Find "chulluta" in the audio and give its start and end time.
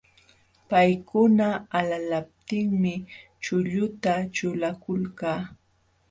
3.47-4.13